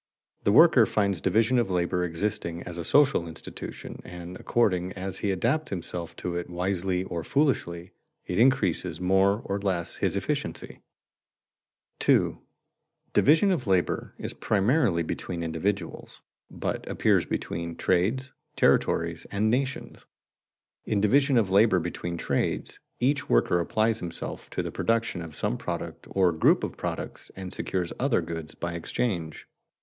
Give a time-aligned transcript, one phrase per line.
[0.45, 5.29] The worker finds division of labor existing as a social institution and, according as he
[5.29, 7.91] adapts himself to it wisely or foolishly,
[8.25, 10.79] it increases more or less his efficiency.
[12.01, 12.37] [Sidenote:
[13.13, 14.37] Division of labor between trades and territories] 2.
[14.41, 20.07] Division of labor is primarily between individuals, but appears between trades, territories, and nations.
[20.83, 25.59] In division of labor between trades, each worker applies himself to the production of some
[25.59, 29.47] product or group of products and secures other goods by exchange.